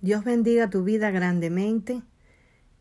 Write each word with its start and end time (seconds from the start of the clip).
Dios 0.00 0.22
bendiga 0.22 0.70
tu 0.70 0.84
vida 0.84 1.10
grandemente. 1.10 2.02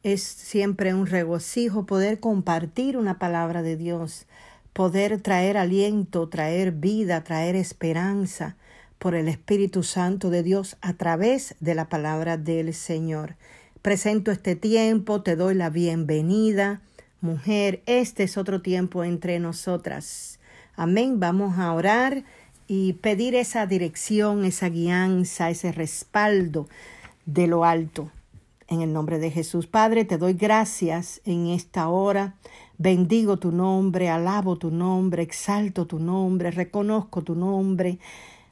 Es 0.04 0.22
siempre 0.22 0.94
un 0.94 1.08
regocijo 1.08 1.88
poder 1.88 2.20
compartir 2.20 2.96
una 2.96 3.18
palabra 3.18 3.64
de 3.64 3.76
Dios, 3.76 4.28
poder 4.72 5.20
traer 5.20 5.58
aliento, 5.58 6.30
traer 6.30 6.74
vida, 6.74 7.24
traer 7.24 7.56
esperanza 7.56 8.56
por 9.00 9.16
el 9.16 9.28
Espíritu 9.30 9.82
Santo 9.82 10.30
de 10.30 10.44
Dios 10.44 10.78
a 10.82 10.94
través 10.94 11.56
de 11.60 11.74
la 11.74 11.90
palabra 11.90 12.38
del 12.38 12.72
Señor. 12.76 13.36
Presento 13.82 14.30
este 14.30 14.56
tiempo, 14.56 15.24
te 15.24 15.36
doy 15.36 15.56
la 15.56 15.72
bienvenida. 15.72 16.82
Mujer, 17.20 17.82
este 17.88 18.24
es 18.24 18.38
otro 18.38 18.62
tiempo 18.62 19.04
entre 19.04 19.40
nosotras. 19.40 20.40
Amén. 20.76 21.20
Vamos 21.20 21.58
a 21.58 21.74
orar 21.74 22.24
y 22.68 22.94
pedir 22.94 23.34
esa 23.34 23.66
dirección, 23.66 24.46
esa 24.46 24.70
guianza, 24.70 25.50
ese 25.50 25.72
respaldo 25.72 26.68
de 27.28 27.46
lo 27.46 27.66
alto. 27.66 28.10
En 28.68 28.82
el 28.82 28.92
nombre 28.92 29.20
de 29.20 29.30
Jesús, 29.30 29.68
Padre, 29.68 30.04
te 30.04 30.18
doy 30.18 30.34
gracias 30.34 31.22
en 31.26 31.48
esta 31.48 31.90
hora. 31.90 32.36
Bendigo 32.78 33.38
tu 33.38 33.52
nombre, 33.52 34.10
alabo 34.10 34.58
tu 34.58 34.72
nombre, 34.72 35.22
exalto 35.22 35.86
tu 35.86 36.00
nombre, 36.00 36.52
reconozco 36.52 37.22
tu 37.22 37.36
nombre. 37.36 38.00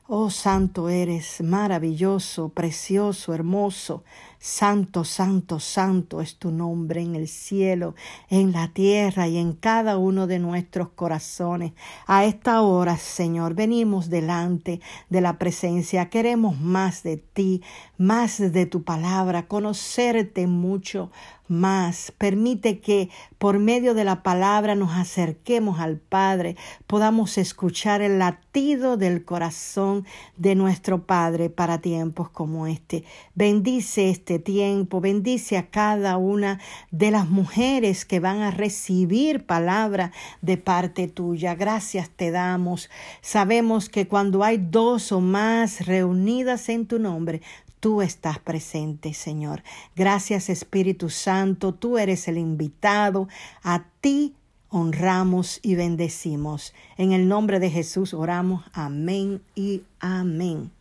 Oh 0.07 0.29
Santo 0.29 0.89
eres, 0.89 1.41
maravilloso, 1.41 2.49
precioso, 2.49 3.33
hermoso. 3.33 4.03
Santo, 4.47 5.03
santo, 5.05 5.59
santo 5.59 6.21
es 6.21 6.37
tu 6.37 6.51
nombre 6.51 7.01
en 7.01 7.15
el 7.15 7.27
cielo, 7.27 7.95
en 8.29 8.51
la 8.51 8.67
tierra 8.67 9.27
y 9.27 9.37
en 9.37 9.53
cada 9.53 9.97
uno 9.97 10.27
de 10.27 10.37
nuestros 10.37 10.89
corazones. 10.89 11.73
A 12.05 12.25
esta 12.25 12.61
hora, 12.61 12.95
Señor, 12.97 13.55
venimos 13.55 14.07
delante 14.11 14.81
de 15.09 15.21
la 15.21 15.39
presencia. 15.39 16.11
Queremos 16.11 16.61
más 16.61 17.01
de 17.01 17.17
ti, 17.17 17.63
más 17.97 18.37
de 18.37 18.67
tu 18.67 18.83
palabra, 18.83 19.47
conocerte 19.47 20.45
mucho 20.45 21.09
más. 21.47 22.11
Permite 22.17 22.79
que 22.79 23.09
por 23.37 23.59
medio 23.59 23.93
de 23.93 24.03
la 24.03 24.23
palabra 24.23 24.75
nos 24.75 24.91
acerquemos 24.91 25.79
al 25.79 25.97
Padre, 25.97 26.55
podamos 26.87 27.37
escuchar 27.37 28.01
el 28.01 28.19
latido 28.19 28.97
del 28.97 29.25
corazón 29.25 30.05
de 30.37 30.55
nuestro 30.55 31.03
Padre 31.05 31.49
para 31.49 31.79
tiempos 31.79 32.29
como 32.29 32.67
este. 32.67 33.03
Bendice 33.35 34.09
este 34.09 34.34
tiempo, 34.39 35.01
bendice 35.01 35.57
a 35.57 35.67
cada 35.69 36.17
una 36.17 36.59
de 36.91 37.11
las 37.11 37.29
mujeres 37.29 38.05
que 38.05 38.19
van 38.19 38.41
a 38.41 38.51
recibir 38.51 39.45
palabra 39.45 40.11
de 40.41 40.57
parte 40.57 41.07
tuya. 41.07 41.55
Gracias 41.55 42.09
te 42.09 42.31
damos. 42.31 42.89
Sabemos 43.21 43.89
que 43.89 44.07
cuando 44.07 44.43
hay 44.43 44.57
dos 44.57 45.11
o 45.11 45.21
más 45.21 45.85
reunidas 45.85 46.69
en 46.69 46.85
tu 46.85 46.99
nombre, 46.99 47.41
tú 47.79 48.01
estás 48.01 48.39
presente, 48.39 49.13
Señor. 49.13 49.61
Gracias, 49.95 50.49
Espíritu 50.49 51.09
Santo, 51.09 51.73
tú 51.73 51.97
eres 51.97 52.27
el 52.27 52.37
invitado. 52.37 53.27
A 53.63 53.85
ti 54.01 54.33
honramos 54.69 55.59
y 55.61 55.75
bendecimos. 55.75 56.73
En 56.97 57.11
el 57.11 57.27
nombre 57.27 57.59
de 57.59 57.69
Jesús 57.69 58.13
oramos. 58.13 58.65
Amén 58.73 59.41
y 59.55 59.83
amén. 59.99 60.71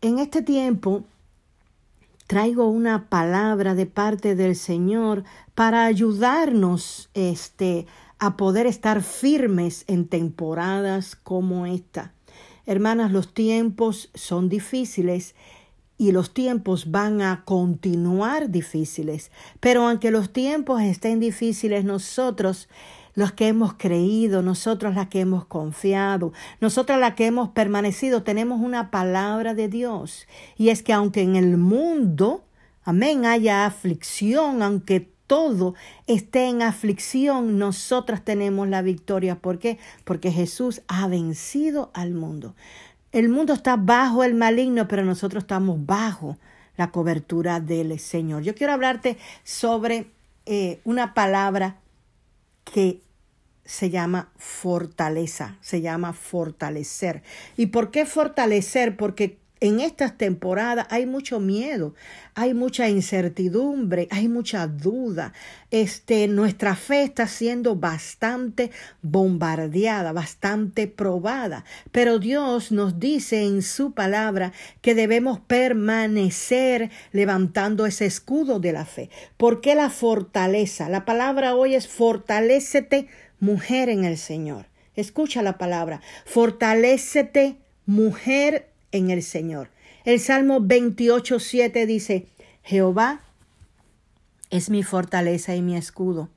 En 0.00 0.18
este 0.18 0.42
tiempo 0.42 1.04
traigo 2.26 2.68
una 2.68 3.08
palabra 3.08 3.74
de 3.74 3.86
parte 3.86 4.34
del 4.34 4.56
Señor 4.56 5.24
para 5.54 5.84
ayudarnos 5.84 7.10
este 7.14 7.86
a 8.18 8.36
poder 8.36 8.66
estar 8.66 9.02
firmes 9.02 9.84
en 9.86 10.08
temporadas 10.08 11.16
como 11.16 11.66
esta. 11.66 12.12
Hermanas, 12.66 13.12
los 13.12 13.34
tiempos 13.34 14.10
son 14.14 14.48
difíciles 14.48 15.34
y 15.98 16.12
los 16.12 16.32
tiempos 16.32 16.90
van 16.90 17.20
a 17.22 17.44
continuar 17.44 18.50
difíciles. 18.50 19.30
Pero 19.60 19.86
aunque 19.86 20.10
los 20.10 20.32
tiempos 20.32 20.80
estén 20.82 21.20
difíciles, 21.20 21.84
nosotros 21.84 22.68
los 23.14 23.32
que 23.32 23.48
hemos 23.48 23.74
creído, 23.74 24.42
nosotros 24.42 24.94
las 24.94 25.08
que 25.08 25.20
hemos 25.20 25.44
confiado, 25.44 26.32
nosotros 26.60 26.98
las 26.98 27.14
que 27.14 27.26
hemos 27.26 27.50
permanecido, 27.50 28.22
tenemos 28.22 28.60
una 28.60 28.90
palabra 28.90 29.54
de 29.54 29.68
Dios. 29.68 30.26
Y 30.56 30.70
es 30.70 30.82
que 30.82 30.92
aunque 30.92 31.22
en 31.22 31.36
el 31.36 31.56
mundo, 31.56 32.44
amén, 32.84 33.24
haya 33.26 33.66
aflicción, 33.66 34.62
aunque 34.62 35.08
todo 35.26 35.74
esté 36.06 36.48
en 36.48 36.62
aflicción, 36.62 37.58
nosotros 37.58 38.22
tenemos 38.22 38.68
la 38.68 38.82
victoria. 38.82 39.36
¿Por 39.36 39.58
qué? 39.58 39.78
Porque 40.04 40.30
Jesús 40.30 40.82
ha 40.88 41.06
vencido 41.08 41.90
al 41.94 42.12
mundo. 42.12 42.54
El 43.12 43.28
mundo 43.28 43.52
está 43.54 43.76
bajo 43.76 44.24
el 44.24 44.34
maligno, 44.34 44.88
pero 44.88 45.04
nosotros 45.04 45.44
estamos 45.44 45.86
bajo 45.86 46.36
la 46.76 46.90
cobertura 46.90 47.60
del 47.60 47.98
Señor. 48.00 48.42
Yo 48.42 48.54
quiero 48.54 48.72
hablarte 48.72 49.16
sobre 49.44 50.10
eh, 50.46 50.80
una 50.84 51.14
palabra 51.14 51.76
que 52.64 53.00
se 53.64 53.90
llama 53.90 54.30
fortaleza, 54.36 55.56
se 55.60 55.80
llama 55.80 56.12
fortalecer. 56.12 57.22
¿Y 57.56 57.66
por 57.66 57.90
qué 57.90 58.06
fortalecer? 58.06 58.96
Porque 58.96 59.38
en 59.60 59.80
estas 59.80 60.18
temporadas 60.18 60.86
hay 60.90 61.06
mucho 61.06 61.40
miedo, 61.40 61.94
hay 62.34 62.52
mucha 62.52 62.90
incertidumbre, 62.90 64.08
hay 64.10 64.28
mucha 64.28 64.66
duda. 64.66 65.32
Este, 65.70 66.28
nuestra 66.28 66.76
fe 66.76 67.04
está 67.04 67.26
siendo 67.26 67.74
bastante 67.74 68.70
bombardeada, 69.00 70.12
bastante 70.12 70.86
probada. 70.86 71.64
Pero 71.92 72.18
Dios 72.18 72.72
nos 72.72 73.00
dice 73.00 73.42
en 73.42 73.62
su 73.62 73.92
palabra 73.92 74.52
que 74.82 74.94
debemos 74.94 75.40
permanecer 75.40 76.90
levantando 77.12 77.86
ese 77.86 78.04
escudo 78.04 78.60
de 78.60 78.72
la 78.72 78.84
fe. 78.84 79.08
¿Por 79.38 79.62
qué 79.62 79.74
la 79.74 79.88
fortaleza? 79.88 80.90
La 80.90 81.06
palabra 81.06 81.54
hoy 81.54 81.74
es 81.74 81.88
fortalécete 81.88 83.08
mujer 83.44 83.90
en 83.90 84.04
el 84.04 84.16
Señor. 84.16 84.66
Escucha 84.96 85.42
la 85.42 85.58
palabra. 85.58 86.00
Fortalécete 86.24 87.58
mujer 87.84 88.70
en 88.90 89.10
el 89.10 89.22
Señor. 89.22 89.68
El 90.04 90.18
Salmo 90.18 90.60
28, 90.60 91.38
7 91.38 91.86
dice, 91.86 92.26
Jehová 92.62 93.20
es 94.50 94.70
mi 94.70 94.82
fortaleza 94.82 95.54
y 95.54 95.62
mi 95.62 95.76
escudo. 95.76 96.30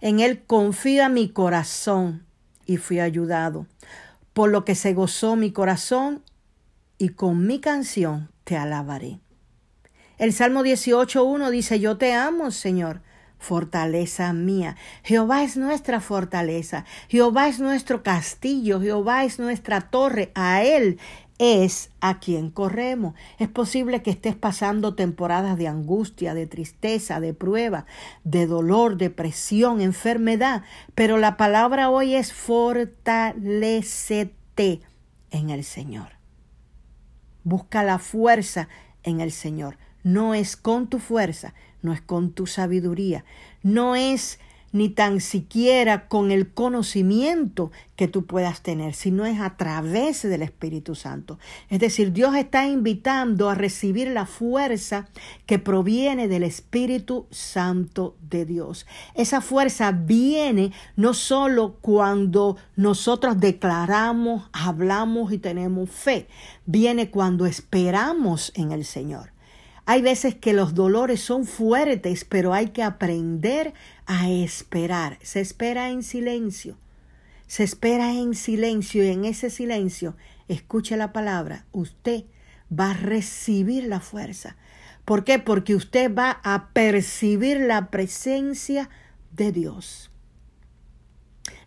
En 0.00 0.20
él 0.20 0.42
confía 0.46 1.08
mi 1.08 1.30
corazón 1.30 2.26
y 2.66 2.76
fui 2.76 3.00
ayudado, 3.00 3.66
por 4.34 4.50
lo 4.50 4.64
que 4.64 4.74
se 4.74 4.92
gozó 4.92 5.36
mi 5.36 5.50
corazón 5.50 6.22
y 6.98 7.10
con 7.10 7.46
mi 7.46 7.58
canción 7.58 8.28
te 8.44 8.56
alabaré. 8.56 9.18
El 10.18 10.32
Salmo 10.32 10.62
18.1 10.62 11.50
dice, 11.50 11.80
yo 11.80 11.96
te 11.96 12.12
amo, 12.12 12.50
Señor, 12.50 13.00
fortaleza 13.44 14.32
mía. 14.32 14.76
Jehová 15.04 15.44
es 15.44 15.56
nuestra 15.56 16.00
fortaleza, 16.00 16.84
Jehová 17.08 17.48
es 17.48 17.60
nuestro 17.60 18.02
castillo, 18.02 18.80
Jehová 18.80 19.24
es 19.24 19.38
nuestra 19.38 19.82
torre, 19.82 20.32
a 20.34 20.64
Él 20.64 20.98
es 21.38 21.90
a 22.00 22.18
quien 22.20 22.50
corremos. 22.50 23.14
Es 23.38 23.48
posible 23.48 24.02
que 24.02 24.10
estés 24.10 24.34
pasando 24.34 24.94
temporadas 24.94 25.56
de 25.58 25.68
angustia, 25.68 26.34
de 26.34 26.46
tristeza, 26.46 27.20
de 27.20 27.34
prueba, 27.34 27.84
de 28.24 28.46
dolor, 28.46 28.96
depresión, 28.96 29.80
enfermedad, 29.80 30.62
pero 30.94 31.18
la 31.18 31.36
palabra 31.36 31.90
hoy 31.90 32.14
es 32.14 32.32
fortalecete 32.32 34.80
en 35.30 35.50
el 35.50 35.64
Señor. 35.64 36.08
Busca 37.42 37.82
la 37.82 37.98
fuerza 37.98 38.68
en 39.02 39.20
el 39.20 39.32
Señor. 39.32 39.76
No 40.02 40.34
es 40.34 40.56
con 40.56 40.88
tu 40.88 40.98
fuerza, 40.98 41.54
no 41.84 41.92
es 41.92 42.00
con 42.00 42.32
tu 42.32 42.46
sabiduría, 42.46 43.24
no 43.62 43.94
es 43.94 44.40
ni 44.74 44.88
tan 44.88 45.20
siquiera 45.20 46.08
con 46.08 46.32
el 46.32 46.52
conocimiento 46.52 47.70
que 47.94 48.08
tú 48.08 48.26
puedas 48.26 48.60
tener, 48.60 48.94
sino 48.94 49.24
es 49.24 49.40
a 49.40 49.56
través 49.56 50.22
del 50.22 50.42
Espíritu 50.42 50.96
Santo. 50.96 51.38
Es 51.70 51.78
decir, 51.78 52.12
Dios 52.12 52.34
está 52.34 52.66
invitando 52.66 53.48
a 53.48 53.54
recibir 53.54 54.08
la 54.08 54.26
fuerza 54.26 55.06
que 55.46 55.60
proviene 55.60 56.26
del 56.26 56.42
Espíritu 56.42 57.28
Santo 57.30 58.16
de 58.20 58.46
Dios. 58.46 58.84
Esa 59.14 59.40
fuerza 59.40 59.92
viene 59.92 60.72
no 60.96 61.14
solo 61.14 61.76
cuando 61.80 62.56
nosotros 62.74 63.38
declaramos, 63.38 64.50
hablamos 64.52 65.32
y 65.32 65.38
tenemos 65.38 65.88
fe, 65.88 66.26
viene 66.66 67.10
cuando 67.10 67.46
esperamos 67.46 68.50
en 68.56 68.72
el 68.72 68.84
Señor. 68.84 69.33
Hay 69.86 70.00
veces 70.00 70.34
que 70.34 70.52
los 70.52 70.74
dolores 70.74 71.20
son 71.20 71.44
fuertes, 71.44 72.24
pero 72.24 72.54
hay 72.54 72.68
que 72.68 72.82
aprender 72.82 73.74
a 74.06 74.30
esperar. 74.30 75.18
Se 75.22 75.40
espera 75.40 75.90
en 75.90 76.02
silencio. 76.02 76.76
Se 77.46 77.64
espera 77.64 78.12
en 78.12 78.34
silencio 78.34 79.04
y 79.04 79.08
en 79.08 79.24
ese 79.26 79.50
silencio, 79.50 80.16
escuche 80.48 80.96
la 80.96 81.12
palabra, 81.12 81.66
usted 81.72 82.24
va 82.68 82.90
a 82.90 82.94
recibir 82.94 83.84
la 83.84 84.00
fuerza. 84.00 84.56
¿Por 85.04 85.24
qué? 85.24 85.38
Porque 85.38 85.74
usted 85.74 86.12
va 86.12 86.40
a 86.42 86.70
percibir 86.72 87.60
la 87.60 87.90
presencia 87.90 88.88
de 89.32 89.52
Dios. 89.52 90.10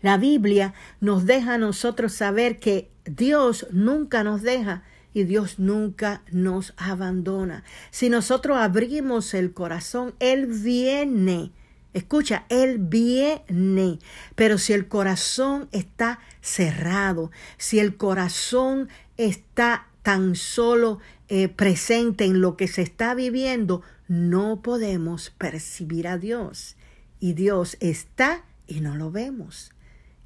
La 0.01 0.17
Biblia 0.17 0.73
nos 0.99 1.25
deja 1.25 1.55
a 1.55 1.59
nosotros 1.59 2.13
saber 2.13 2.59
que 2.59 2.89
Dios 3.05 3.67
nunca 3.71 4.23
nos 4.23 4.41
deja 4.41 4.83
y 5.17 5.23
Dios 5.23 5.57
nunca 5.57 6.21
nos 6.31 6.73
abandona. 6.77 7.63
Si 7.89 8.09
nosotros 8.09 8.57
abrimos 8.57 9.33
el 9.33 9.51
corazón, 9.51 10.13
Él 10.19 10.45
viene. 10.45 11.51
Escucha, 11.93 12.45
Él 12.49 12.77
viene, 12.77 13.97
pero 14.35 14.59
si 14.59 14.73
el 14.73 14.87
corazón 14.87 15.69
está 15.71 16.19
cerrado, 16.41 17.31
si 17.57 17.79
el 17.79 17.97
corazón 17.97 18.89
está 19.17 19.87
tan 20.03 20.35
solo 20.35 20.99
eh, 21.29 21.47
presente 21.47 22.25
en 22.25 22.39
lo 22.39 22.55
que 22.55 22.67
se 22.67 22.83
está 22.83 23.15
viviendo, 23.15 23.81
no 24.07 24.61
podemos 24.61 25.31
percibir 25.31 26.07
a 26.07 26.19
Dios. 26.19 26.75
Y 27.19 27.33
Dios 27.33 27.75
está 27.79 28.43
y 28.67 28.81
no 28.81 28.95
lo 28.95 29.09
vemos. 29.09 29.71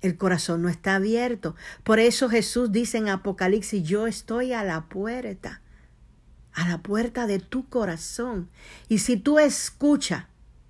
El 0.01 0.18
corazón 0.18 0.62
no 0.62 0.69
está 0.69 0.95
abierto. 0.95 1.56
Por 1.83 2.00
eso 2.00 2.30
Jesús 2.30 2.71
dice 2.71 2.98
en 2.98 3.09
Apocalipsis, 3.09 3.83
yo 3.83 4.07
estoy 4.07 4.53
a 4.53 4.63
la 4.63 4.89
puerta, 4.89 5.62
a 6.53 6.68
la 6.68 6.80
puerta 6.80 7.27
de 7.27 7.39
tu 7.39 7.68
corazón. 7.69 8.50
Y 8.89 9.00
si 9.00 9.18
tú 9.18 9.39
escuchas 9.39 10.25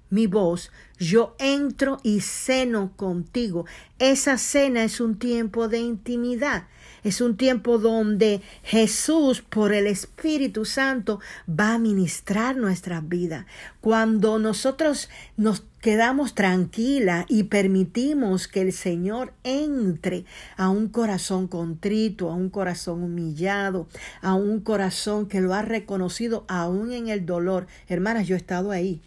mi 0.09 0.27
voz, 0.27 0.71
yo 0.99 1.35
entro 1.39 1.99
y 2.03 2.19
ceno 2.19 2.91
contigo. 2.97 3.65
Esa 3.97 4.37
cena 4.37 4.83
es 4.83 4.99
un 4.99 5.17
tiempo 5.17 5.69
de 5.69 5.79
intimidad. 5.79 6.67
Es 7.03 7.19
un 7.19 7.35
tiempo 7.35 7.79
donde 7.79 8.41
Jesús, 8.63 9.41
por 9.41 9.73
el 9.73 9.87
Espíritu 9.87 10.65
Santo, 10.65 11.19
va 11.47 11.73
a 11.73 11.79
ministrar 11.79 12.55
nuestras 12.55 13.07
vidas. 13.07 13.45
Cuando 13.81 14.37
nosotros 14.37 15.09
nos 15.35 15.63
quedamos 15.81 16.35
tranquila 16.35 17.25
y 17.27 17.43
permitimos 17.43 18.47
que 18.47 18.61
el 18.61 18.71
Señor 18.71 19.33
entre 19.43 20.25
a 20.57 20.69
un 20.69 20.89
corazón 20.89 21.47
contrito, 21.47 22.29
a 22.29 22.35
un 22.35 22.49
corazón 22.49 23.01
humillado, 23.01 23.87
a 24.21 24.35
un 24.35 24.59
corazón 24.59 25.27
que 25.27 25.41
lo 25.41 25.55
ha 25.55 25.63
reconocido 25.63 26.45
aún 26.47 26.91
en 26.93 27.07
el 27.09 27.25
dolor. 27.25 27.65
Hermanas, 27.87 28.27
yo 28.27 28.35
he 28.35 28.37
estado 28.37 28.69
ahí. 28.69 29.01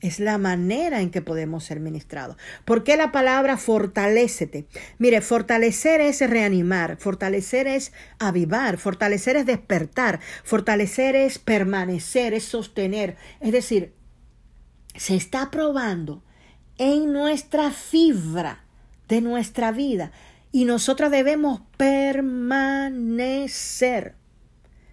Es 0.00 0.20
la 0.20 0.36
manera 0.36 1.00
en 1.00 1.10
que 1.10 1.22
podemos 1.22 1.64
ser 1.64 1.80
ministrados. 1.80 2.36
¿Por 2.64 2.84
qué 2.84 2.96
la 2.96 3.12
palabra 3.12 3.56
fortalécete? 3.56 4.66
Mire, 4.98 5.22
fortalecer 5.22 6.02
es 6.02 6.20
reanimar, 6.20 6.98
fortalecer 6.98 7.66
es 7.66 7.92
avivar, 8.18 8.76
fortalecer 8.76 9.36
es 9.36 9.46
despertar, 9.46 10.20
fortalecer 10.44 11.16
es 11.16 11.38
permanecer, 11.38 12.34
es 12.34 12.44
sostener. 12.44 13.16
Es 13.40 13.52
decir, 13.52 13.94
se 14.94 15.16
está 15.16 15.50
probando 15.50 16.22
en 16.78 17.12
nuestra 17.12 17.70
fibra 17.70 18.64
de 19.08 19.20
nuestra 19.22 19.72
vida 19.72 20.12
y 20.52 20.64
nosotros 20.64 21.10
debemos 21.10 21.60
permanecer. 21.76 22.96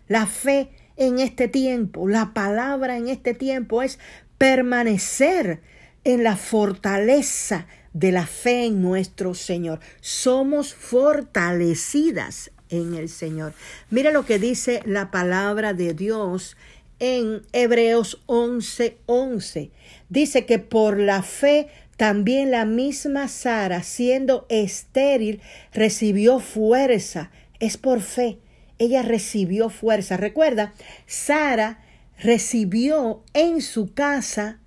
La 0.08 0.26
fe 0.26 0.72
en 0.96 1.20
este 1.20 1.48
tiempo, 1.48 2.08
la 2.08 2.34
palabra 2.34 2.98
en 2.98 3.08
este 3.08 3.34
tiempo 3.34 3.82
es 3.82 3.98
permanecer 4.38 5.62
en 6.04 6.24
la 6.24 6.36
fortaleza 6.36 7.68
de 7.94 8.12
la 8.12 8.26
fe 8.26 8.66
en 8.66 8.82
nuestro 8.82 9.34
Señor. 9.34 9.80
Somos 10.02 10.74
fortalecidas 10.74 12.52
en 12.70 12.96
el 12.96 13.10
Señor. 13.10 13.54
Mira 13.90 14.12
lo 14.12 14.26
que 14.26 14.40
dice 14.40 14.82
la 14.86 15.12
palabra 15.12 15.74
de 15.74 15.94
Dios 15.94 16.58
en 17.00 17.44
Hebreos 17.52 18.22
11:11. 18.28 18.98
11. 19.06 19.72
Dice 20.10 20.46
que 20.46 20.60
por 20.60 21.00
la 21.00 21.22
fe 21.22 21.68
también 21.98 22.50
la 22.52 22.66
misma 22.66 23.28
Sara, 23.28 23.84
siendo 23.84 24.46
estéril, 24.50 25.42
recibió 25.74 26.40
fuerza. 26.40 27.32
Es 27.60 27.78
por 27.78 28.02
fe. 28.02 28.40
Ella 28.80 29.04
recibió 29.04 29.70
fuerza. 29.70 30.18
Recuerda, 30.18 30.74
Sara 31.06 31.84
recibió 32.18 33.24
en 33.34 33.62
su 33.62 33.94
casa 33.94 34.60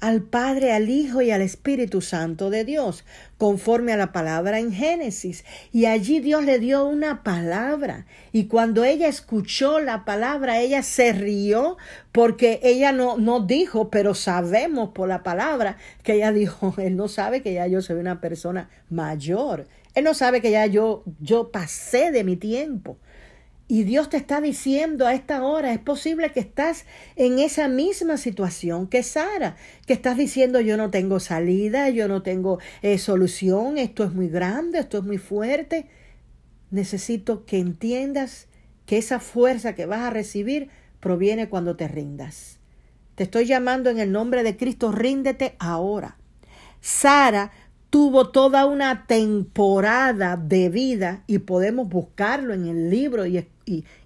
al 0.00 0.22
Padre, 0.22 0.72
al 0.72 0.88
Hijo 0.88 1.20
y 1.20 1.30
al 1.30 1.42
Espíritu 1.42 2.00
Santo 2.00 2.48
de 2.48 2.64
Dios, 2.64 3.04
conforme 3.36 3.92
a 3.92 3.98
la 3.98 4.12
palabra 4.12 4.58
en 4.58 4.72
Génesis. 4.72 5.44
Y 5.72 5.84
allí 5.84 6.20
Dios 6.20 6.44
le 6.44 6.58
dio 6.58 6.86
una 6.86 7.22
palabra. 7.22 8.06
Y 8.32 8.46
cuando 8.46 8.84
ella 8.84 9.08
escuchó 9.08 9.78
la 9.78 10.04
palabra, 10.04 10.58
ella 10.58 10.82
se 10.82 11.12
rió 11.12 11.76
porque 12.12 12.60
ella 12.62 12.92
no, 12.92 13.18
no 13.18 13.40
dijo, 13.40 13.90
pero 13.90 14.14
sabemos 14.14 14.90
por 14.90 15.08
la 15.08 15.22
palabra 15.22 15.76
que 16.02 16.14
ella 16.14 16.32
dijo, 16.32 16.74
él 16.78 16.96
no 16.96 17.08
sabe 17.08 17.42
que 17.42 17.52
ya 17.52 17.66
yo 17.66 17.82
soy 17.82 17.96
una 17.96 18.20
persona 18.20 18.70
mayor. 18.88 19.66
Él 19.94 20.04
no 20.04 20.14
sabe 20.14 20.40
que 20.40 20.50
ya 20.50 20.66
yo, 20.66 21.04
yo 21.20 21.50
pasé 21.50 22.10
de 22.10 22.24
mi 22.24 22.36
tiempo. 22.36 22.96
Y 23.70 23.84
Dios 23.84 24.10
te 24.10 24.16
está 24.16 24.40
diciendo 24.40 25.06
a 25.06 25.14
esta 25.14 25.44
hora, 25.44 25.72
es 25.72 25.78
posible 25.78 26.32
que 26.32 26.40
estás 26.40 26.86
en 27.14 27.38
esa 27.38 27.68
misma 27.68 28.16
situación 28.16 28.88
que 28.88 29.04
Sara, 29.04 29.54
que 29.86 29.92
estás 29.92 30.16
diciendo 30.16 30.60
yo 30.60 30.76
no 30.76 30.90
tengo 30.90 31.20
salida, 31.20 31.88
yo 31.88 32.08
no 32.08 32.20
tengo 32.22 32.58
eh, 32.82 32.98
solución, 32.98 33.78
esto 33.78 34.02
es 34.02 34.12
muy 34.12 34.28
grande, 34.28 34.80
esto 34.80 34.98
es 34.98 35.04
muy 35.04 35.18
fuerte. 35.18 35.86
Necesito 36.72 37.44
que 37.44 37.60
entiendas 37.60 38.48
que 38.86 38.98
esa 38.98 39.20
fuerza 39.20 39.76
que 39.76 39.86
vas 39.86 40.00
a 40.00 40.10
recibir 40.10 40.68
proviene 40.98 41.48
cuando 41.48 41.76
te 41.76 41.86
rindas. 41.86 42.58
Te 43.14 43.22
estoy 43.22 43.44
llamando 43.44 43.88
en 43.88 44.00
el 44.00 44.10
nombre 44.10 44.42
de 44.42 44.56
Cristo, 44.56 44.90
ríndete 44.90 45.54
ahora. 45.60 46.16
Sara 46.80 47.52
tuvo 47.90 48.30
toda 48.30 48.66
una 48.66 49.06
temporada 49.06 50.36
de 50.36 50.70
vida 50.70 51.24
y 51.26 51.38
podemos 51.38 51.88
buscarlo 51.88 52.54
en 52.54 52.66
el 52.66 52.88
libro 52.88 53.26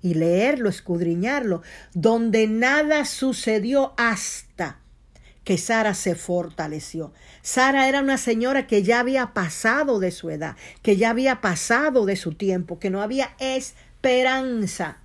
y, 0.03 0.15
leerlo, 0.15 0.69
escudriñarlo, 0.69 1.63
donde 1.95 2.47
nada 2.47 3.05
sucedió 3.05 3.95
hasta 3.97 4.81
que 5.45 5.59
Sara 5.59 5.95
se 5.95 6.15
fortaleció. 6.15 7.13
Sara 7.43 7.89
era 7.89 8.01
una 8.01 8.19
señora 8.19 8.67
que 8.67 8.83
ya 8.83 9.01
había 9.01 9.35
pasado 9.35 10.01
de 10.01 10.11
su 10.11 10.31
edad, 10.31 10.57
que 10.83 10.97
ya 10.97 11.11
había 11.11 11.41
pasado 11.41 12.07
de 12.07 12.17
su 12.17 12.35
tiempo, 12.35 12.79
que 12.79 12.91
no 12.91 13.03
había 13.03 13.35
esperanza. 13.39 14.99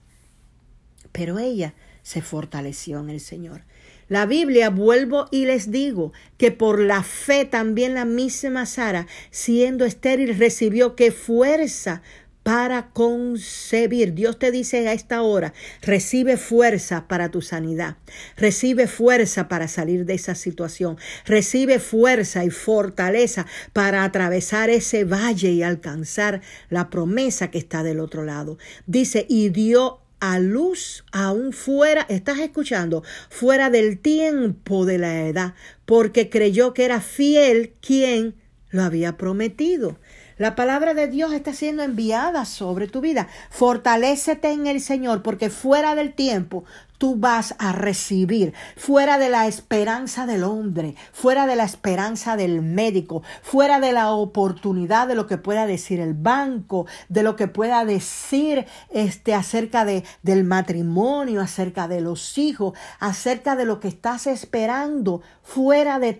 Pero 1.12 1.40
ella 1.40 1.74
se 2.04 2.22
fortaleció 2.22 3.00
en 3.00 3.10
el 3.10 3.20
Señor. 3.20 3.64
La 4.08 4.26
Biblia, 4.26 4.72
vuelvo 4.72 5.28
y 5.30 5.46
les 5.46 5.70
digo, 5.70 6.14
que 6.38 6.52
por 6.52 6.80
la 6.80 7.04
fe 7.04 7.46
también 7.46 7.94
la 7.94 8.06
misma 8.06 8.66
Sara, 8.66 9.06
siendo 9.30 9.86
estéril, 9.86 10.36
recibió 10.36 10.96
que 10.96 11.12
fuerza 11.12 12.02
para 12.50 12.90
concebir. 12.94 14.16
Dios 14.16 14.40
te 14.40 14.50
dice 14.50 14.88
a 14.88 14.94
esta 14.94 15.22
hora, 15.22 15.54
recibe 15.84 16.36
fuerza 16.36 17.07
para 17.07 17.30
tu 17.30 17.44
sanidad, 17.44 17.98
recibe 18.38 18.88
fuerza 18.88 19.48
para 19.48 19.68
salir 19.68 20.03
de 20.06 20.15
esa 20.15 20.34
situación, 20.34 20.98
recibe 21.25 21.77
fuerza 21.77 22.44
y 22.44 22.50
fortaleza 22.50 23.46
para 23.72 24.03
atravesar 24.03 24.72
ese 24.72 25.03
valle 25.03 25.51
y 25.51 25.62
alcanzar 25.62 26.41
la 26.72 26.89
promesa 26.89 27.51
que 27.51 27.60
está 27.60 27.84
del 27.84 28.00
otro 28.00 28.24
lado. 28.24 28.58
Dice, 28.88 29.27
y 29.29 29.50
dio 29.50 30.00
a 30.20 30.39
luz 30.39 31.06
aún 31.12 31.53
fuera, 31.53 32.08
estás 32.10 32.39
escuchando, 32.39 33.03
fuera 33.29 33.70
del 33.70 34.00
tiempo 34.00 34.88
de 34.88 34.98
la 34.98 35.27
edad, 35.27 35.53
porque 35.86 36.32
creyó 36.32 36.74
que 36.74 36.86
era 36.86 37.00
fiel 37.00 37.75
quien 37.79 38.34
lo 38.72 38.82
había 38.82 39.18
prometido. 39.18 40.00
La 40.39 40.55
palabra 40.55 40.93
de 40.93 41.10
Dios 41.10 41.34
está 41.34 41.51
siendo 41.51 41.84
enviada 41.84 42.46
sobre 42.46 42.88
tu 42.88 43.01
vida. 43.01 43.27
Fortalécete 43.50 44.53
en 44.53 44.67
el 44.67 44.79
Señor 44.79 45.22
porque 45.22 45.50
fuera 45.50 45.96
del 45.96 46.13
tiempo 46.13 46.63
tú 46.98 47.17
vas 47.17 47.55
a 47.60 47.74
recibir, 47.74 48.53
fuera 48.77 49.17
de 49.17 49.29
la 49.29 49.48
esperanza 49.48 50.25
del 50.25 50.46
hombre, 50.46 50.96
fuera 51.12 51.46
de 51.46 51.58
la 51.58 51.65
esperanza 51.65 52.38
del 52.38 52.62
médico, 52.62 53.22
fuera 53.41 53.81
de 53.81 53.91
la 53.91 54.12
oportunidad 54.12 55.10
de 55.10 55.15
lo 55.15 55.27
que 55.27 55.38
pueda 55.38 55.65
decir 55.65 56.00
el 56.00 56.13
banco, 56.13 56.86
de 57.10 57.24
lo 57.24 57.36
que 57.36 57.48
pueda 57.48 57.84
decir 57.84 58.65
este 58.91 59.34
acerca 59.34 59.84
de 59.84 60.05
del 60.24 60.46
matrimonio, 60.46 61.41
acerca 61.41 61.89
de 61.89 62.00
los 62.00 62.38
hijos, 62.38 62.77
acerca 63.00 63.58
de 63.58 63.65
lo 63.65 63.81
que 63.81 63.89
estás 63.89 64.25
esperando, 64.25 65.22
fuera 65.43 66.00
de 66.00 66.13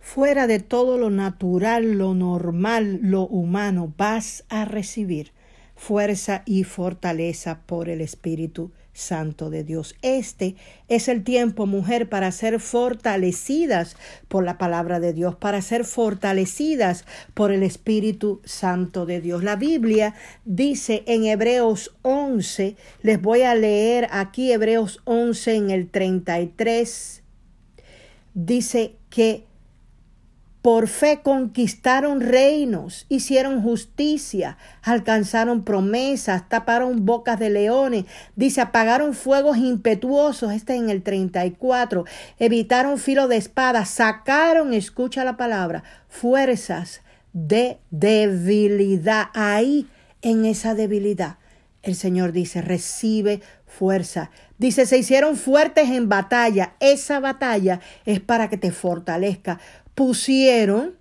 Fuera 0.00 0.46
de 0.46 0.58
todo 0.58 0.98
lo 0.98 1.10
natural, 1.10 1.92
lo 1.92 2.14
normal, 2.14 2.98
lo 3.02 3.26
humano, 3.26 3.92
vas 3.96 4.44
a 4.48 4.64
recibir 4.64 5.32
fuerza 5.76 6.42
y 6.46 6.64
fortaleza 6.64 7.60
por 7.66 7.88
el 7.88 8.00
Espíritu 8.00 8.72
Santo 8.92 9.50
de 9.50 9.64
Dios. 9.64 9.94
Este 10.02 10.56
es 10.88 11.08
el 11.08 11.22
tiempo, 11.22 11.66
mujer, 11.66 12.08
para 12.08 12.32
ser 12.32 12.60
fortalecidas 12.60 13.96
por 14.28 14.44
la 14.44 14.58
palabra 14.58 15.00
de 15.00 15.12
Dios, 15.12 15.36
para 15.36 15.62
ser 15.62 15.84
fortalecidas 15.84 17.04
por 17.34 17.52
el 17.52 17.62
Espíritu 17.62 18.40
Santo 18.44 19.06
de 19.06 19.20
Dios. 19.20 19.42
La 19.42 19.56
Biblia 19.56 20.14
dice 20.44 21.02
en 21.06 21.24
Hebreos 21.24 21.94
11, 22.02 22.76
les 23.02 23.22
voy 23.22 23.42
a 23.42 23.54
leer 23.54 24.08
aquí 24.10 24.52
Hebreos 24.52 25.00
11 25.04 25.54
en 25.54 25.70
el 25.70 25.88
33, 25.88 27.22
dice 28.34 28.96
que 29.08 29.44
por 30.62 30.88
fe 30.88 31.20
conquistaron 31.22 32.20
reinos, 32.20 33.06
hicieron 33.08 33.62
justicia, 33.62 34.58
alcanzaron 34.82 35.64
promesas, 35.64 36.48
taparon 36.48 37.06
bocas 37.06 37.38
de 37.38 37.48
leones, 37.48 38.04
dice, 38.36 38.60
apagaron 38.60 39.14
fuegos 39.14 39.56
impetuosos, 39.56 40.52
este 40.52 40.74
en 40.74 40.90
el 40.90 41.02
34, 41.02 42.04
evitaron 42.38 42.98
filo 42.98 43.26
de 43.26 43.36
espada, 43.38 43.86
sacaron, 43.86 44.74
escucha 44.74 45.24
la 45.24 45.38
palabra, 45.38 45.82
fuerzas 46.08 47.00
de 47.32 47.78
debilidad. 47.90 49.28
Ahí, 49.32 49.88
en 50.20 50.44
esa 50.44 50.74
debilidad, 50.74 51.38
el 51.82 51.94
Señor 51.94 52.32
dice, 52.32 52.60
recibe 52.60 53.40
fuerza. 53.66 54.30
Dice, 54.58 54.84
se 54.84 54.98
hicieron 54.98 55.36
fuertes 55.36 55.88
en 55.88 56.10
batalla. 56.10 56.74
Esa 56.80 57.20
batalla 57.20 57.80
es 58.04 58.20
para 58.20 58.50
que 58.50 58.58
te 58.58 58.72
fortalezca 58.72 59.58
pusieron 60.00 60.94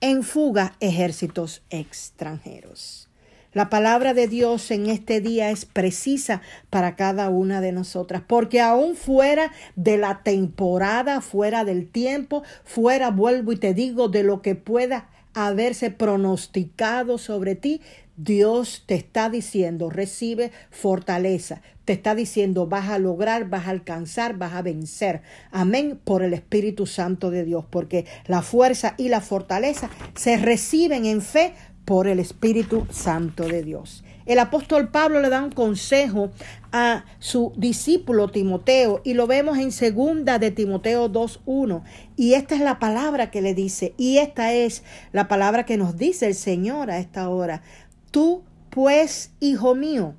en 0.00 0.24
fuga 0.24 0.74
ejércitos 0.80 1.62
extranjeros. 1.70 3.08
La 3.52 3.70
palabra 3.70 4.14
de 4.14 4.26
Dios 4.26 4.72
en 4.72 4.86
este 4.86 5.20
día 5.20 5.50
es 5.50 5.64
precisa 5.64 6.42
para 6.68 6.96
cada 6.96 7.30
una 7.30 7.60
de 7.60 7.70
nosotras, 7.70 8.24
porque 8.26 8.60
aún 8.60 8.96
fuera 8.96 9.52
de 9.76 9.96
la 9.96 10.24
temporada, 10.24 11.20
fuera 11.20 11.64
del 11.64 11.88
tiempo, 11.88 12.42
fuera, 12.64 13.12
vuelvo 13.12 13.52
y 13.52 13.58
te 13.58 13.74
digo, 13.74 14.08
de 14.08 14.24
lo 14.24 14.42
que 14.42 14.56
pueda 14.56 15.08
haberse 15.36 15.90
pronosticado 15.90 17.18
sobre 17.18 17.54
ti, 17.54 17.82
Dios 18.16 18.84
te 18.86 18.94
está 18.94 19.28
diciendo, 19.28 19.90
recibe 19.90 20.50
fortaleza, 20.70 21.60
te 21.84 21.92
está 21.92 22.14
diciendo, 22.14 22.66
vas 22.66 22.88
a 22.88 22.98
lograr, 22.98 23.50
vas 23.50 23.66
a 23.66 23.70
alcanzar, 23.70 24.38
vas 24.38 24.54
a 24.54 24.62
vencer. 24.62 25.20
Amén 25.50 26.00
por 26.02 26.22
el 26.22 26.32
Espíritu 26.32 26.86
Santo 26.86 27.30
de 27.30 27.44
Dios, 27.44 27.66
porque 27.68 28.06
la 28.26 28.40
fuerza 28.40 28.94
y 28.96 29.10
la 29.10 29.20
fortaleza 29.20 29.90
se 30.14 30.38
reciben 30.38 31.04
en 31.04 31.20
fe 31.20 31.52
por 31.84 32.08
el 32.08 32.18
Espíritu 32.18 32.86
Santo 32.90 33.46
de 33.46 33.62
Dios. 33.62 34.02
El 34.26 34.40
apóstol 34.40 34.88
Pablo 34.88 35.20
le 35.20 35.28
da 35.28 35.44
un 35.44 35.52
consejo 35.52 36.32
a 36.72 37.04
su 37.20 37.52
discípulo 37.56 38.28
Timoteo 38.28 39.00
y 39.04 39.14
lo 39.14 39.28
vemos 39.28 39.56
en 39.56 39.70
segunda 39.70 40.40
de 40.40 40.50
Timoteo 40.50 41.08
2.1 41.08 41.84
y 42.16 42.34
esta 42.34 42.56
es 42.56 42.60
la 42.60 42.80
palabra 42.80 43.30
que 43.30 43.40
le 43.40 43.54
dice 43.54 43.94
y 43.96 44.18
esta 44.18 44.52
es 44.52 44.82
la 45.12 45.28
palabra 45.28 45.64
que 45.64 45.76
nos 45.76 45.96
dice 45.96 46.26
el 46.26 46.34
Señor 46.34 46.90
a 46.90 46.98
esta 46.98 47.28
hora. 47.28 47.62
Tú, 48.10 48.42
pues, 48.70 49.30
hijo 49.38 49.76
mío, 49.76 50.14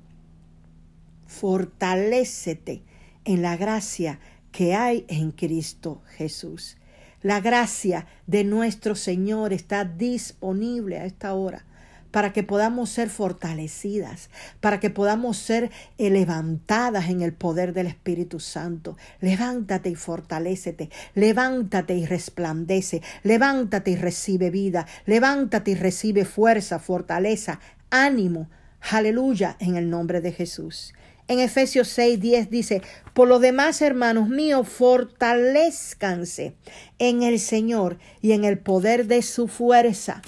fortalécete 1.26 2.82
en 3.26 3.42
la 3.42 3.58
gracia 3.58 4.20
que 4.52 4.74
hay 4.74 5.04
en 5.08 5.32
Cristo 5.32 6.00
Jesús. 6.16 6.78
La 7.20 7.40
gracia 7.40 8.06
de 8.26 8.44
nuestro 8.44 8.94
Señor 8.94 9.52
está 9.52 9.84
disponible 9.84 10.98
a 10.98 11.04
esta 11.04 11.34
hora 11.34 11.67
para 12.10 12.32
que 12.32 12.42
podamos 12.42 12.90
ser 12.90 13.10
fortalecidas, 13.10 14.30
para 14.60 14.80
que 14.80 14.90
podamos 14.90 15.36
ser 15.36 15.70
levantadas 15.98 17.08
en 17.08 17.22
el 17.22 17.32
poder 17.32 17.72
del 17.72 17.86
Espíritu 17.86 18.40
Santo. 18.40 18.96
Levántate 19.20 19.90
y 19.90 19.94
fortalécete, 19.94 20.90
levántate 21.14 21.94
y 21.94 22.06
resplandece, 22.06 23.02
levántate 23.22 23.90
y 23.92 23.96
recibe 23.96 24.50
vida, 24.50 24.86
levántate 25.06 25.72
y 25.72 25.74
recibe 25.74 26.24
fuerza, 26.24 26.78
fortaleza, 26.78 27.60
ánimo. 27.90 28.48
Aleluya 28.80 29.56
en 29.60 29.76
el 29.76 29.90
nombre 29.90 30.20
de 30.20 30.32
Jesús. 30.32 30.94
En 31.28 31.40
Efesios 31.40 31.88
6, 31.88 32.20
10 32.20 32.50
dice, 32.50 32.82
por 33.12 33.28
lo 33.28 33.38
demás, 33.38 33.82
hermanos 33.82 34.30
míos, 34.30 34.66
fortalezcanse 34.66 36.54
en 36.98 37.22
el 37.22 37.38
Señor 37.38 37.98
y 38.22 38.32
en 38.32 38.44
el 38.44 38.58
poder 38.58 39.06
de 39.06 39.20
su 39.20 39.46
fuerza. 39.46 40.22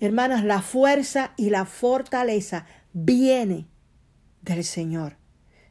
Hermanas, 0.00 0.44
la 0.44 0.62
fuerza 0.62 1.32
y 1.36 1.50
la 1.50 1.64
fortaleza 1.64 2.66
viene 2.92 3.66
del 4.42 4.62
Señor, 4.62 5.16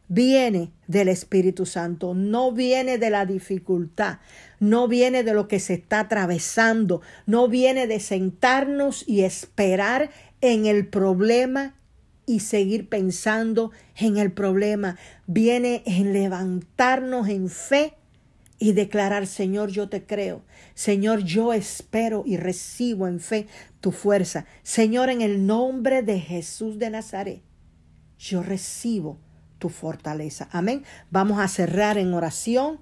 viene 0.10 0.74
del 0.88 1.07
Espíritu 1.07 1.65
Santo, 1.65 2.13
no 2.13 2.51
viene 2.51 2.98
de 2.98 3.10
la 3.10 3.25
dificultad, 3.25 4.19
no 4.60 4.88
viene 4.88 5.24
de 5.24 5.34
lo 5.34 5.48
que 5.48 5.60
se 5.60 5.75
está 5.75 6.01
atravesando, 6.01 7.01
no 7.25 7.48
viene 7.48 7.88
de 7.88 8.00
sentarnos 8.01 9.07
y 9.07 9.22
esperar 9.22 10.10
en 10.41 10.65
el 10.65 10.88
problema 10.88 11.75
y 12.25 12.41
seguir 12.41 12.89
pensando 12.89 13.72
en 13.96 14.17
el 14.17 14.34
problema. 14.34 14.98
Viene 15.25 15.84
en 15.86 16.12
levantarnos 16.12 17.29
en 17.29 17.50
fe 17.50 17.93
y 18.59 18.73
declarar, 18.73 19.27
Señor, 19.27 19.69
yo 19.69 19.89
te 19.89 20.05
creo. 20.05 20.41
Señor, 20.73 21.23
yo 21.23 21.53
espero 21.53 22.23
y 22.25 22.37
recibo 22.37 23.07
en 23.07 23.19
fe 23.19 23.47
tu 23.81 23.91
fuerza. 23.91 24.45
Señor, 24.63 25.09
en 25.09 25.21
el 25.21 25.45
nombre 25.45 26.01
de 26.01 26.19
Jesús 26.19 26.79
de 26.79 26.89
Nazaret, 26.89 27.41
yo 28.17 28.41
recibo 28.41 29.19
tu 29.59 29.69
fortaleza. 29.69 30.49
Amén. 30.51 30.83
Vamos 31.11 31.39
a 31.39 31.47
cerrar 31.47 31.97
en 31.97 32.13
oración 32.13 32.79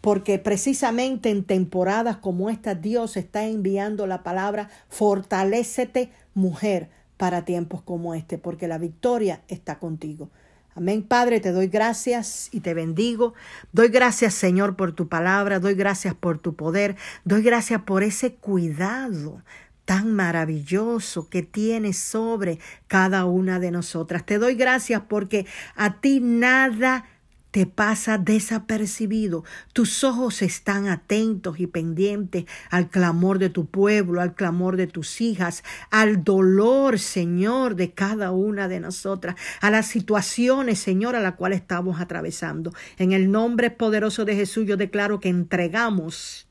porque 0.00 0.38
precisamente 0.38 1.30
en 1.30 1.44
temporadas 1.44 2.16
como 2.16 2.50
esta 2.50 2.74
Dios 2.74 3.16
está 3.16 3.46
enviando 3.46 4.06
la 4.06 4.24
palabra, 4.24 4.68
fortalécete 4.88 6.10
mujer 6.34 6.90
para 7.16 7.44
tiempos 7.44 7.82
como 7.82 8.14
este, 8.14 8.36
porque 8.36 8.66
la 8.66 8.78
victoria 8.78 9.42
está 9.46 9.78
contigo. 9.78 10.30
Amén, 10.74 11.02
Padre, 11.02 11.40
te 11.40 11.52
doy 11.52 11.66
gracias 11.66 12.48
y 12.50 12.60
te 12.60 12.72
bendigo. 12.72 13.34
Doy 13.72 13.88
gracias, 13.88 14.32
Señor, 14.32 14.74
por 14.74 14.92
tu 14.92 15.08
palabra, 15.08 15.58
doy 15.58 15.74
gracias 15.74 16.14
por 16.14 16.38
tu 16.38 16.56
poder, 16.56 16.96
doy 17.24 17.42
gracias 17.42 17.82
por 17.82 18.02
ese 18.02 18.34
cuidado 18.34 19.42
tan 19.84 20.14
maravilloso 20.14 21.28
que 21.28 21.42
tienes 21.42 21.98
sobre 21.98 22.58
cada 22.86 23.26
una 23.26 23.58
de 23.58 23.70
nosotras. 23.70 24.24
Te 24.24 24.38
doy 24.38 24.54
gracias 24.54 25.02
porque 25.08 25.46
a 25.74 26.00
ti 26.00 26.20
nada 26.20 27.04
te 27.52 27.66
pasa 27.66 28.18
desapercibido. 28.18 29.44
Tus 29.72 30.02
ojos 30.04 30.42
están 30.42 30.88
atentos 30.88 31.60
y 31.60 31.66
pendientes 31.66 32.46
al 32.70 32.88
clamor 32.88 33.38
de 33.38 33.50
tu 33.50 33.66
pueblo, 33.66 34.20
al 34.20 34.34
clamor 34.34 34.76
de 34.76 34.86
tus 34.86 35.20
hijas, 35.20 35.62
al 35.90 36.24
dolor, 36.24 36.98
Señor, 36.98 37.76
de 37.76 37.92
cada 37.92 38.32
una 38.32 38.68
de 38.68 38.80
nosotras, 38.80 39.36
a 39.60 39.70
las 39.70 39.86
situaciones, 39.86 40.78
Señor, 40.80 41.14
a 41.14 41.20
la 41.20 41.36
cual 41.36 41.52
estamos 41.52 42.00
atravesando. 42.00 42.72
En 42.96 43.12
el 43.12 43.30
nombre 43.30 43.70
poderoso 43.70 44.24
de 44.24 44.34
Jesús 44.34 44.66
yo 44.66 44.78
declaro 44.78 45.20
que 45.20 45.28
entregamos 45.28 46.48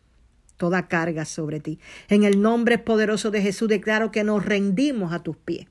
toda 0.56 0.88
carga 0.88 1.26
sobre 1.26 1.60
ti. 1.60 1.80
En 2.10 2.24
el 2.24 2.40
nombre 2.40 2.78
poderoso 2.78 3.32
de 3.32 3.42
Jesús 3.42 3.68
declaro 3.68 4.12
que 4.12 4.24
nos 4.24 4.46
rendimos 4.46 5.14
a 5.14 5.24
tus 5.24 5.36
pies. 5.36 5.66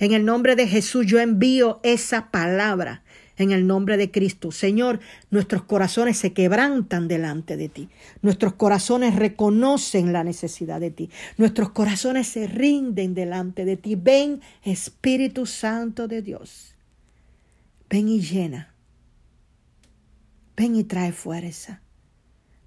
En 0.00 0.12
el 0.12 0.24
nombre 0.24 0.56
de 0.56 0.66
Jesús 0.66 1.06
yo 1.06 1.20
envío 1.20 1.78
esa 1.84 2.32
palabra 2.32 3.03
en 3.36 3.52
el 3.52 3.66
nombre 3.66 3.96
de 3.96 4.10
Cristo. 4.10 4.52
Señor, 4.52 5.00
nuestros 5.30 5.62
corazones 5.64 6.18
se 6.18 6.32
quebrantan 6.32 7.08
delante 7.08 7.56
de 7.56 7.68
ti. 7.68 7.88
Nuestros 8.22 8.54
corazones 8.54 9.16
reconocen 9.16 10.12
la 10.12 10.24
necesidad 10.24 10.80
de 10.80 10.90
ti. 10.90 11.10
Nuestros 11.36 11.70
corazones 11.70 12.28
se 12.28 12.46
rinden 12.46 13.14
delante 13.14 13.64
de 13.64 13.76
ti. 13.76 13.96
Ven, 13.96 14.40
Espíritu 14.62 15.46
Santo 15.46 16.08
de 16.08 16.22
Dios. 16.22 16.74
Ven 17.90 18.08
y 18.08 18.20
llena. 18.20 18.74
Ven 20.56 20.76
y 20.76 20.84
trae 20.84 21.12
fuerza. 21.12 21.80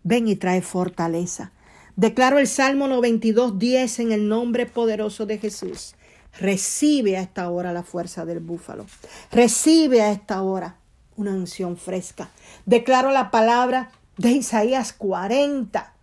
Ven 0.04 0.28
y 0.28 0.36
trae 0.36 0.62
fortaleza. 0.62 1.52
Declaro 1.96 2.38
el 2.38 2.48
Salmo 2.48 2.88
92, 2.88 3.58
10 3.58 4.00
en 4.00 4.12
el 4.12 4.28
nombre 4.28 4.68
poderoso 4.68 5.26
de 5.26 5.40
Jesús. 5.40 5.96
Recibe 6.40 7.18
a 7.18 7.22
esta 7.22 7.50
hora 7.50 7.74
la 7.74 7.84
fuerza 7.84 8.26
del 8.26 8.40
búfalo. 8.40 8.86
Recibe 9.32 10.02
a 10.02 10.12
esta 10.12 10.42
hora 10.44 10.76
una 11.16 11.32
unción 11.32 11.78
fresca. 11.78 12.30
Declaro 12.66 13.12
la 13.12 13.32
palabra 13.32 13.92
de 14.18 14.32
Isaías 14.32 14.94
40, 14.94 15.94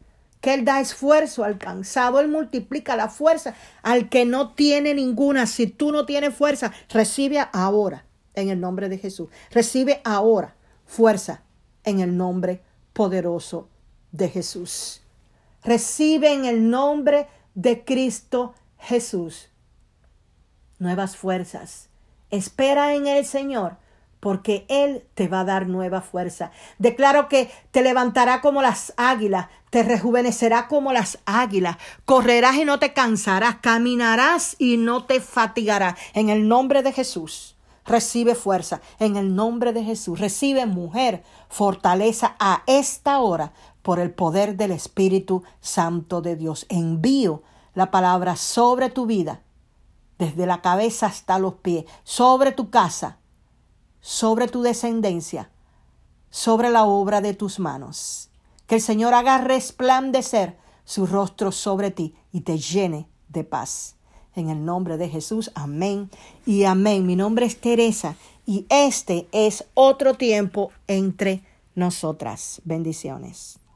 que 0.41 0.55
Él 0.55 0.65
da 0.65 0.81
esfuerzo 0.81 1.45
al 1.45 1.59
cansado, 1.59 2.21
Él 2.21 2.29
multiplica 2.29 2.97
la 2.97 3.09
fuerza 3.09 3.55
al 3.83 4.09
que 4.09 4.25
no 4.25 4.55
tiene 4.55 4.93
ninguna. 4.95 5.47
Si 5.47 5.69
tú 5.69 5.93
no 5.93 6.05
tienes 6.05 6.35
fuerza, 6.35 6.73
recibe 6.89 7.39
ahora 7.53 8.05
en 8.35 8.49
el 8.51 8.61
nombre 8.61 8.89
de 8.89 8.99
Jesús. 8.99 9.29
Recibe 9.53 10.01
ahora 10.05 10.57
fuerza 10.85 11.43
en 11.85 12.01
el 12.01 12.17
nombre 12.17 12.61
poderoso 12.93 13.69
de 14.11 14.29
Jesús. 14.29 15.01
Recibe 15.63 16.33
en 16.33 16.45
el 16.45 16.69
nombre 16.69 17.29
de 17.55 17.85
Cristo 17.85 18.55
Jesús 18.79 19.49
nuevas 20.85 21.17
fuerzas. 21.17 21.89
Espera 22.31 22.95
en 22.95 23.09
el 23.09 23.25
Señor, 23.27 23.79
porque 24.21 24.65
Él 24.69 25.05
te 25.15 25.27
va 25.27 25.41
a 25.41 25.45
dar 25.45 25.67
nueva 25.67 26.01
fuerza. 26.01 26.53
Declaro 26.79 27.29
que 27.29 27.51
te 27.73 27.83
levantará 27.83 28.41
como 28.41 28.63
las 28.63 28.95
águilas, 28.97 29.49
te 29.71 29.83
rejuvenecerá 29.83 30.69
como 30.69 30.93
las 30.93 31.19
águilas, 31.27 31.77
correrás 32.05 32.57
y 32.57 32.65
no 32.65 32.79
te 32.79 32.93
cansarás, 32.93 33.57
caminarás 33.57 34.55
y 34.59 34.77
no 34.77 35.05
te 35.05 35.21
fatigarás. 35.21 35.99
En 36.15 36.29
el 36.29 36.47
nombre 36.47 36.83
de 36.83 36.93
Jesús, 36.93 37.57
recibe 37.85 38.35
fuerza. 38.35 38.81
En 38.99 39.17
el 39.17 39.35
nombre 39.35 39.73
de 39.73 39.85
Jesús, 39.85 40.21
recibe 40.21 40.67
mujer, 40.67 41.23
fortaleza 41.49 42.37
a 42.39 42.63
esta 42.67 43.19
hora 43.19 43.53
por 43.83 43.99
el 44.01 44.11
poder 44.11 44.57
del 44.57 44.71
Espíritu 44.71 45.43
Santo 45.61 46.23
de 46.23 46.37
Dios. 46.37 46.67
Envío 46.69 47.43
la 47.75 47.91
palabra 47.91 48.37
sobre 48.37 48.89
tu 48.89 49.07
vida, 49.07 49.41
desde 50.19 50.47
la 50.47 50.61
cabeza 50.61 51.07
hasta 51.07 51.39
los 51.39 51.55
pies, 51.55 51.85
sobre 52.05 52.53
tu 52.53 52.71
casa, 52.71 53.19
sobre 54.01 54.49
tu 54.49 54.63
descendencia, 54.63 55.51
sobre 56.31 56.71
la 56.71 56.85
obra 56.85 57.21
de 57.21 57.35
tus 57.35 57.59
manos. 57.59 58.31
Que 58.67 58.77
el 58.77 58.81
Señor 58.81 59.15
haga 59.15 59.39
resplandecer 59.39 60.57
su 60.85 61.07
rostro 61.07 61.53
sobre 61.53 61.91
ti 61.91 62.15
y 62.33 62.43
te 62.43 62.59
llene 62.59 63.09
de 63.29 63.45
paz. 63.45 63.97
En 64.35 64.49
el 64.51 64.65
nombre 64.65 64.97
de 64.97 65.09
Jesús, 65.09 65.51
amén 65.55 66.11
y 66.45 66.65
amén. 66.65 67.07
Mi 67.07 67.17
nombre 67.17 67.47
es 67.47 67.61
Teresa 67.61 68.17
y 68.47 68.67
este 68.69 69.29
es 69.33 69.65
otro 69.75 70.15
tiempo 70.15 70.71
entre 70.87 71.45
nosotras. 71.75 72.61
Bendiciones. 72.65 73.59